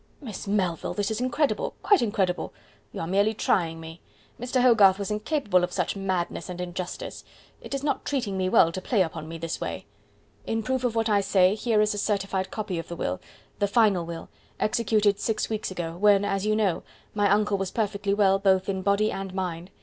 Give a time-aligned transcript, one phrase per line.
[0.19, 2.55] "Miss Melville, this is incredible quite incredible.
[2.91, 4.01] You are merely trying me.
[4.39, 4.59] Mr.
[4.63, 7.23] Hogarth was incapable of such madness and injustice.
[7.61, 9.85] It is not treating me well to play upon me in this way."
[10.47, 13.19] "In proof of what I say, here is a certified copy of the will
[13.59, 14.29] the final will
[14.59, 16.81] executed six weeks ago, when, as you know,
[17.13, 19.69] my uncle was perfectly well both in body and mind.